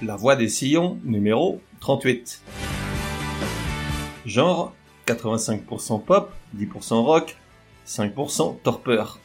[0.00, 2.40] La voix des sillons, numéro 38.
[4.26, 4.72] Genre
[5.08, 7.36] 85% pop, 10% rock,
[7.84, 9.18] 5% torpeur.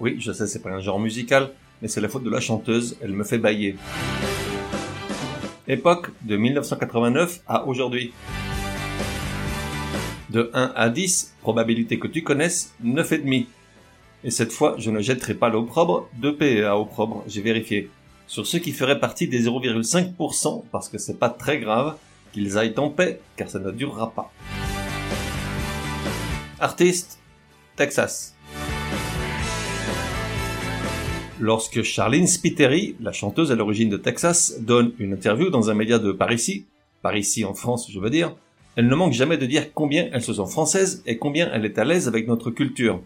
[0.00, 2.98] Oui, je sais, c'est pas un genre musical, mais c'est la faute de la chanteuse,
[3.00, 3.76] elle me fait bailler.
[5.66, 8.12] Époque de 1989 à aujourd'hui.
[10.28, 13.46] De 1 à 10, probabilité que tu connaisses, 9,5.
[14.24, 17.88] Et cette fois, je ne jetterai pas l'opprobre, 2 P à opprobre, j'ai vérifié
[18.28, 21.96] sur ceux qui feraient partie des 0,5% parce que c'est pas très grave
[22.32, 24.30] qu'ils aillent en paix car ça ne durera pas.
[26.60, 27.18] Artiste,
[27.74, 28.36] Texas.
[31.40, 35.98] Lorsque Charlene Spiteri, la chanteuse à l'origine de Texas, donne une interview dans un média
[35.98, 36.66] de Par ici,
[37.00, 38.34] par ici en France je veux dire,
[38.76, 41.78] elle ne manque jamais de dire combien elle se sent française et combien elle est
[41.78, 43.02] à l'aise avec notre culture.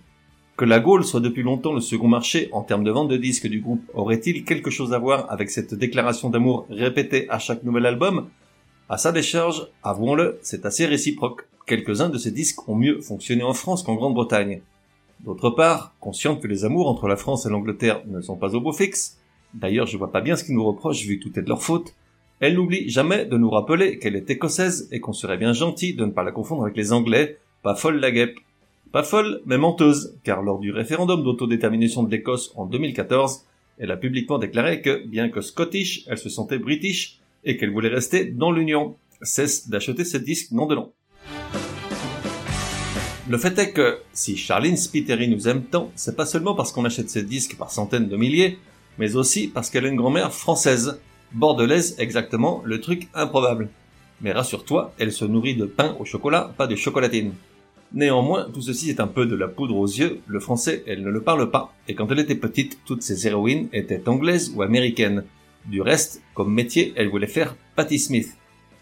[0.57, 3.47] Que la Gaule soit depuis longtemps le second marché en termes de vente de disques
[3.47, 7.87] du groupe aurait-il quelque chose à voir avec cette déclaration d'amour répétée à chaque nouvel
[7.87, 8.29] album?
[8.89, 11.49] À sa décharge, avouons-le, c'est assez réciproque.
[11.67, 14.61] Quelques-uns de ces disques ont mieux fonctionné en France qu'en Grande-Bretagne.
[15.25, 18.61] D'autre part, consciente que les amours entre la France et l'Angleterre ne sont pas au
[18.61, 19.19] beau fixe,
[19.55, 21.63] d'ailleurs je vois pas bien ce qu'ils nous reprochent vu que tout est de leur
[21.63, 21.95] faute,
[22.41, 26.05] elle n'oublie jamais de nous rappeler qu'elle est écossaise et qu'on serait bien gentil de
[26.05, 28.37] ne pas la confondre avec les Anglais, pas folle la guêpe.
[28.93, 33.47] Pas folle, mais menteuse, car lors du référendum d'autodétermination de l'Écosse en 2014,
[33.79, 37.89] elle a publiquement déclaré que, bien que Scottish, elle se sentait British et qu'elle voulait
[37.89, 38.97] rester dans l'Union.
[39.23, 40.93] Cesse d'acheter ce disque non de nom.
[43.31, 46.85] Le fait est que, si Charlene Spiteri nous aime tant, c'est pas seulement parce qu'on
[46.85, 48.59] achète ses disques par centaines de milliers,
[48.99, 51.01] mais aussi parce qu'elle a une grand-mère française,
[51.33, 53.71] bordelaise exactement, le truc improbable.
[54.21, 57.33] Mais rassure-toi, elle se nourrit de pain au chocolat, pas de chocolatine.
[57.95, 61.11] Néanmoins, tout ceci est un peu de la poudre aux yeux, le français, elle ne
[61.11, 65.25] le parle pas, et quand elle était petite, toutes ses héroïnes étaient anglaises ou américaines.
[65.67, 68.37] Du reste, comme métier, elle voulait faire Patty Smith.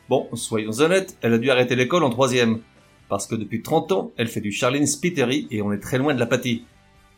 [0.09, 2.61] Bon, soyons honnêtes, elle a dû arrêter l'école en troisième.
[3.09, 6.15] Parce que depuis 30 ans, elle fait du Charlene Spiteri et on est très loin
[6.15, 6.65] de la Patty.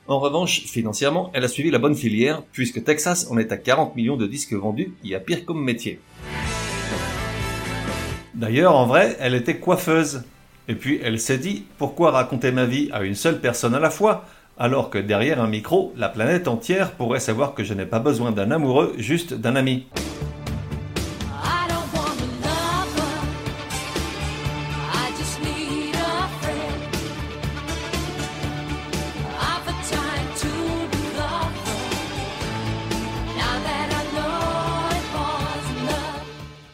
[0.09, 3.95] En revanche, financièrement, elle a suivi la bonne filière, puisque Texas en est à 40
[3.97, 6.01] millions de disques vendus, y a pire comme métier.
[8.35, 10.25] D'ailleurs, en vrai, elle était coiffeuse.
[10.69, 13.91] Et puis elle s'est dit, pourquoi raconter ma vie à une seule personne à la
[13.91, 14.25] fois,
[14.59, 18.31] alors que derrière un micro, la planète entière pourrait savoir que je n'ai pas besoin
[18.31, 19.87] d'un amoureux, juste d'un ami?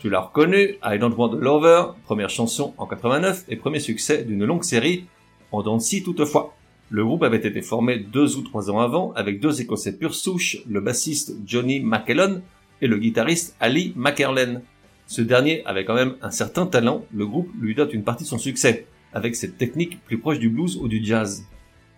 [0.08, 4.24] Tu l'as reconnu, I Don't Want a Lover, première chanson en 89 et premier succès
[4.24, 5.04] d'une longue série,
[5.52, 6.56] en si toutefois.
[6.88, 10.62] Le groupe avait été formé deux ou trois ans avant avec deux écossais pure souche,
[10.66, 12.40] le bassiste Johnny McKellon
[12.80, 14.62] et le guitariste Ali McErlen.
[15.06, 18.30] Ce dernier avait quand même un certain talent, le groupe lui dote une partie de
[18.30, 21.44] son succès, avec cette technique plus proche du blues ou du jazz.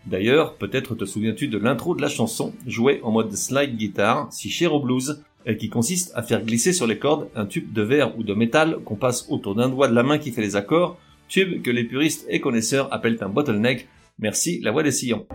[0.07, 4.51] D'ailleurs, peut-être te souviens-tu de l'intro de la chanson, jouée en mode slide guitar, si
[4.51, 5.23] cher au blues,
[5.59, 8.79] qui consiste à faire glisser sur les cordes un tube de verre ou de métal
[8.85, 11.85] qu'on passe autour d'un doigt de la main qui fait les accords, tube que les
[11.85, 13.89] puristes et connaisseurs appellent un bottleneck.
[14.19, 15.27] Merci, la voix des sillons.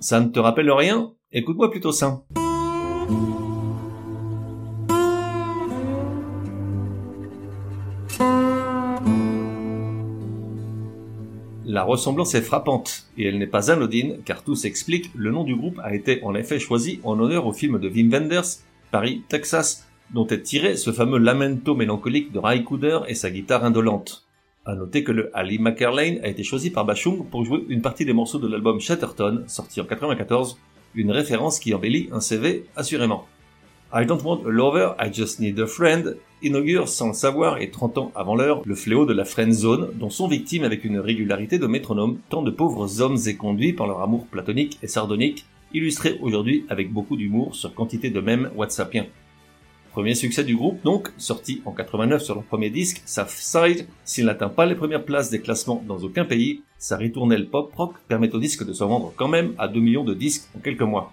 [0.00, 1.12] Ça ne te rappelle rien?
[1.30, 2.24] Écoute-moi plutôt ça.
[11.82, 15.56] La ressemblance est frappante, et elle n'est pas anodine, car tout s'explique, le nom du
[15.56, 18.60] groupe a été en effet choisi en honneur au film de Wim Wenders,
[18.92, 23.64] Paris, Texas, dont est tiré ce fameux lamento mélancolique de Ray Cooder et sa guitare
[23.64, 24.28] indolente.
[24.64, 28.04] À noter que le Ali McErlane a été choisi par Bashung pour jouer une partie
[28.04, 30.60] des morceaux de l'album Shatterton, sorti en 94,
[30.94, 33.26] une référence qui embellit un CV assurément.
[33.92, 37.70] I Don't Want a Lover, I Just Need a Friend inaugure sans le savoir et
[37.70, 40.98] 30 ans avant l'heure le fléau de la friend zone dont sont victimes avec une
[40.98, 46.18] régularité de métronome tant de pauvres hommes éconduits par leur amour platonique et sardonique, illustré
[46.20, 49.06] aujourd'hui avec beaucoup d'humour sur quantité de mèmes whatsappiens.
[49.92, 54.48] Premier succès du groupe donc, sorti en 89 sur leur premier disque, Side, s'il n'atteint
[54.48, 58.64] pas les premières places des classements dans aucun pays, sa ritournelle pop-rock permet au disque
[58.64, 61.12] de se vendre quand même à 2 millions de disques en quelques mois.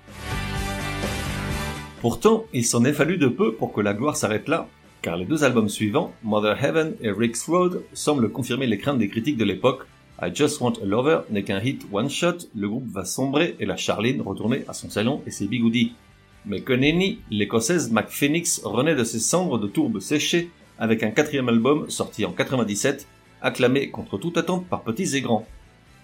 [1.99, 4.69] Pourtant, il s'en est fallu de peu pour que la gloire s'arrête là,
[5.01, 9.07] car les deux albums suivants, Mother Heaven et Rick's Road, semblent confirmer les craintes des
[9.07, 9.85] critiques de l'époque.
[10.21, 13.77] I Just Want a Lover n'est qu'un hit one-shot, le groupe va sombrer et la
[13.77, 15.93] Charline retourner à son salon et ses bigoudis.
[16.45, 21.49] Mais que nenni, l'écossaise McPhoenix renaît de ses cendres de tourbe séchées avec un quatrième
[21.49, 23.07] album sorti en 97,
[23.41, 25.47] acclamé contre toute attente par petits et grands.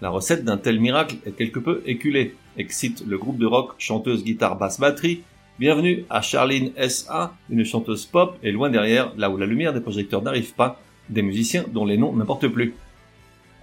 [0.01, 4.23] La recette d'un tel miracle est quelque peu éculée, excite le groupe de rock chanteuse
[4.23, 5.23] guitare basse batterie
[5.57, 9.79] Bienvenue à Charlene S.A., une chanteuse pop, et loin derrière, là où la lumière des
[9.79, 12.75] projecteurs n'arrive pas, des musiciens dont les noms n'importent plus.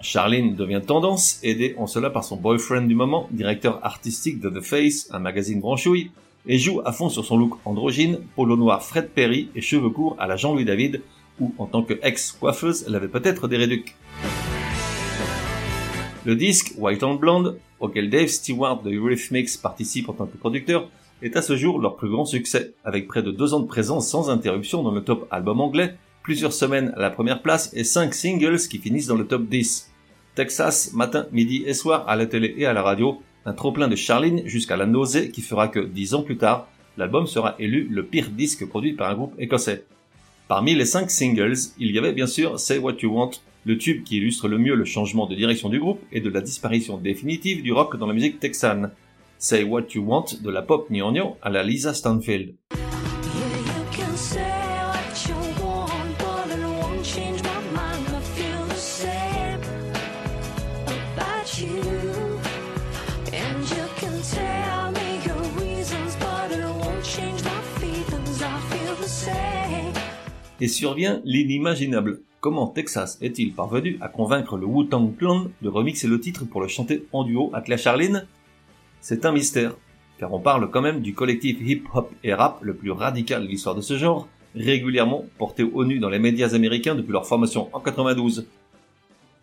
[0.01, 4.61] Charlene devient tendance, aidée en cela par son boyfriend du moment, directeur artistique de The
[4.61, 6.09] Face, un magazine branchouille,
[6.47, 10.15] et joue à fond sur son look androgyne, polo noir Fred Perry et cheveux courts
[10.17, 11.03] à la Jean-Louis David,
[11.39, 13.95] où en tant que ex-coiffeuse, elle avait peut-être des réducs.
[16.25, 20.89] Le disque White on Blonde, auquel Dave Stewart de Eurythmics participe en tant que producteur,
[21.23, 24.07] est à ce jour leur plus grand succès, avec près de deux ans de présence
[24.07, 28.13] sans interruption dans le top album anglais, plusieurs semaines à la première place et cinq
[28.13, 29.89] singles qui finissent dans le top 10.
[30.35, 33.95] Texas, matin, midi et soir à la télé et à la radio, un trop-plein de
[33.95, 36.67] Charline jusqu'à la nausée qui fera que, dix ans plus tard,
[36.97, 39.85] l'album sera élu le pire disque produit par un groupe écossais.
[40.47, 43.31] Parmi les cinq singles, il y avait bien sûr Say What You Want,
[43.65, 46.41] le tube qui illustre le mieux le changement de direction du groupe et de la
[46.41, 48.91] disparition définitive du rock dans la musique texane.
[49.45, 52.55] Say What You Want de la pop gnangnan à la Lisa Stanfield.
[70.61, 72.21] Et survient l'inimaginable.
[72.39, 76.69] Comment Texas est-il parvenu à convaincre le Wu-Tang Clan de remixer le titre pour le
[76.69, 78.25] chanter en duo avec la Charline?
[79.03, 79.73] C'est un mystère,
[80.17, 83.75] car on parle quand même du collectif hip-hop et rap le plus radical de l'histoire
[83.75, 87.81] de ce genre, régulièrement porté au nu dans les médias américains depuis leur formation en
[87.81, 88.47] 92.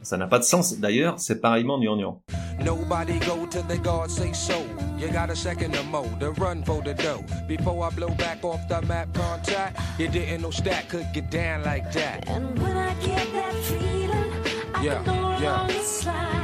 [0.00, 2.22] Ça n'a pas de sens d'ailleurs, c'est pareillement gnangnan.
[2.64, 4.54] Nobody go to the God say so.
[4.98, 7.22] You got a second or more to run for the dough.
[7.46, 11.64] Before I blow back off the map contact, you didn't know stat could get down
[11.64, 12.26] like that.
[12.28, 14.32] And when I get that feeling,
[14.74, 15.68] I yeah, can no yeah.
[15.82, 16.39] slide.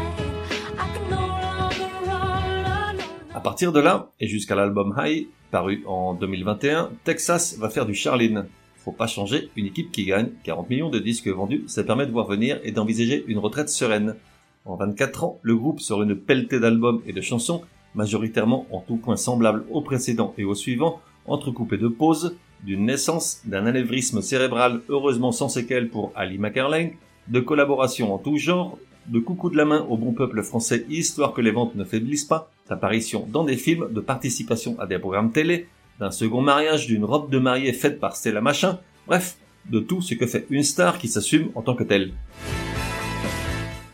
[3.37, 7.93] À partir de là, et jusqu'à l'album High, paru en 2021, Texas va faire du
[7.93, 8.47] Charlene.
[8.79, 12.13] Faut pas changer une équipe qui gagne 40 millions de disques vendus, ça permet de
[12.13, 14.17] voir venir et d'envisager une retraite sereine.
[14.65, 17.61] En 24 ans, le groupe sort une pelletée d'albums et de chansons,
[17.95, 23.43] majoritairement en tout point semblables au précédent et au suivant, entrecoupés de pauses, d'une naissance,
[23.45, 26.95] d'un anévrisme cérébral heureusement sans séquelles pour Ali McErling,
[27.29, 31.33] de collaborations en tout genre, de coucou de la main au bon peuple français histoire
[31.33, 35.33] que les ventes ne faiblissent pas, d'apparition dans des films, de participation à des programmes
[35.33, 35.69] télé,
[36.01, 39.37] d'un second mariage, d'une robe de mariée faite par Stella Machin, bref,
[39.71, 42.13] de tout ce que fait une star qui s'assume en tant que telle.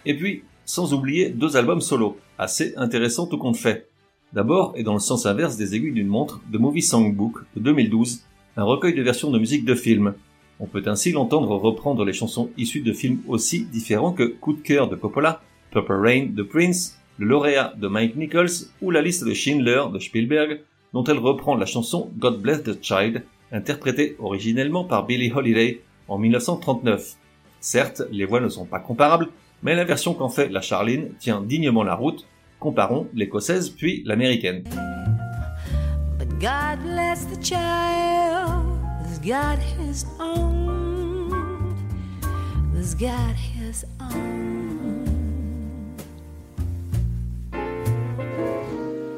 [0.05, 3.89] Et puis, sans oublier deux albums solo, assez intéressants tout compte fait.
[4.33, 8.25] D'abord, et dans le sens inverse des aiguilles d'une montre, The Movie Songbook de 2012,
[8.57, 10.15] un recueil de versions de musique de films,
[10.63, 14.61] on peut ainsi l'entendre reprendre les chansons issues de films aussi différents que Coup de
[14.61, 15.43] cœur de Coppola,
[15.73, 19.99] Purple Rain de Prince, Le lauréat de Mike Nichols ou La liste de Schindler de
[19.99, 20.61] Spielberg,
[20.95, 26.17] dont elle reprend la chanson God Bless the Child, interprétée originellement par Billie Holiday en
[26.19, 27.17] 1939.
[27.61, 29.29] Certes, les voix ne sont pas comparables,
[29.65, 32.25] mais la version qu'en fait la Charline tient dignement la route.
[32.61, 34.63] Comparons l'écossaise puis l'américaine.
[39.23, 41.77] Got his own,
[42.75, 45.05] has got his own.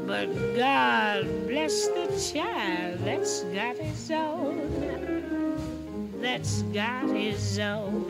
[0.07, 5.57] But God bless the child that's got his own,
[6.21, 8.05] that's got his own.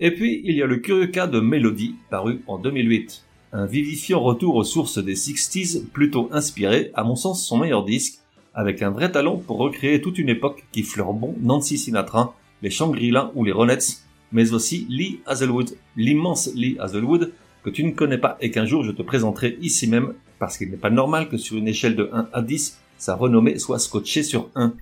[0.00, 4.20] Et puis, il y a le curieux cas de Melody, paru en 2008 un vivifiant
[4.20, 8.18] retour aux sources des 60s plutôt inspiré, à mon sens, son meilleur disque,
[8.54, 12.70] avec un vrai talent pour recréer toute une époque qui fleure bon Nancy Sinatra, les
[12.70, 14.02] Shangri-La ou les Ronettes,
[14.32, 18.84] mais aussi Lee Hazelwood, l'immense Lee Hazelwood, que tu ne connais pas et qu'un jour
[18.84, 22.10] je te présenterai ici même, parce qu'il n'est pas normal que sur une échelle de
[22.12, 24.74] 1 à 10, sa renommée soit scotchée sur 1.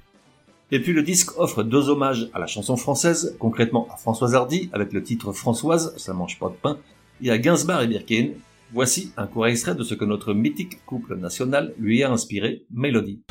[0.72, 4.68] Et puis le disque offre deux hommages à la chanson française, concrètement à Françoise Hardy
[4.72, 6.78] avec le titre Françoise, ça mange pas de pain,
[7.22, 8.30] et à Gainsbourg et Birkin
[8.72, 13.22] Voici un court extrait de ce que notre mythique couple national lui a inspiré, Mélodie.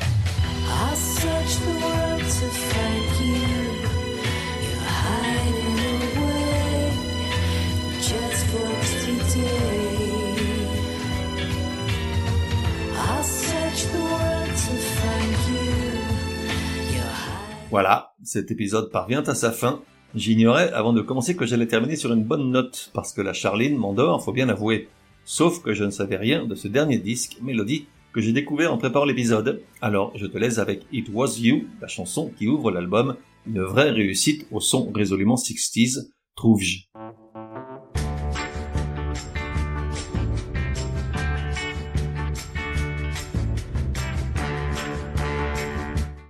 [17.70, 19.82] Voilà, cet épisode parvient à sa fin.
[20.14, 23.76] J'ignorais avant de commencer que j'allais terminer sur une bonne note, parce que la Charline
[23.76, 24.88] m'endort, faut bien avouer.
[25.28, 28.78] Sauf que je ne savais rien de ce dernier disque, Mélodie, que j'ai découvert en
[28.78, 29.60] préparant l'épisode.
[29.80, 33.90] Alors je te laisse avec It Was You, la chanson qui ouvre l'album, une vraie
[33.90, 36.84] réussite au son résolument 60s, trouve-je.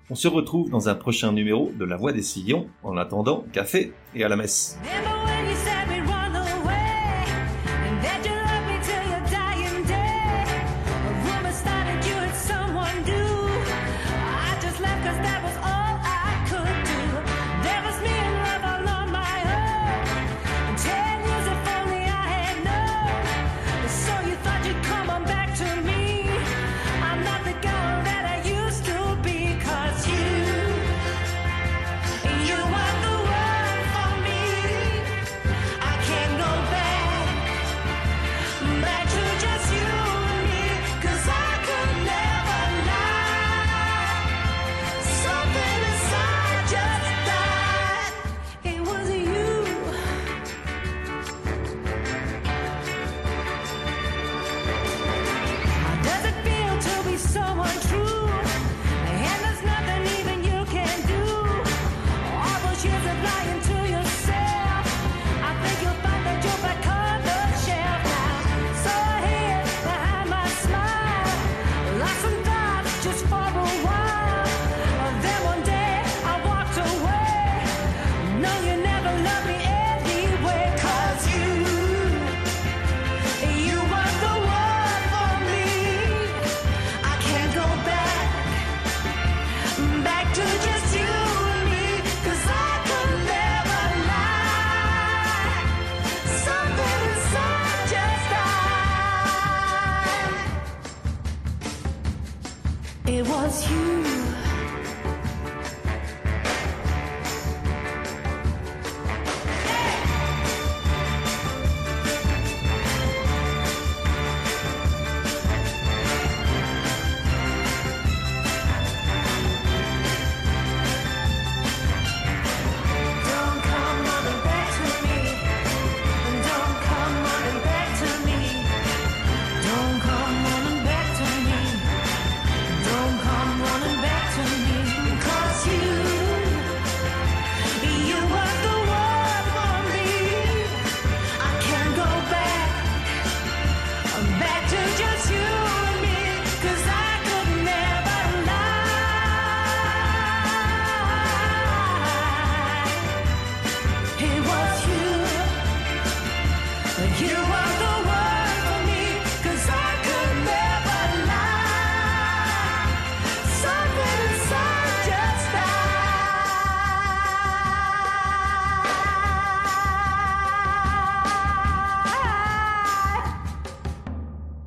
[0.09, 2.69] On se retrouve dans un prochain numéro de La Voix des Sillons.
[2.83, 4.79] En attendant, café et à la messe.